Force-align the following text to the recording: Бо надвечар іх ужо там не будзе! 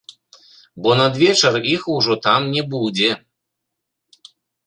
Бо 0.85 0.89
надвечар 1.01 1.53
іх 1.73 1.81
ужо 1.97 2.13
там 2.27 2.41
не 2.55 2.63
будзе! 2.73 3.11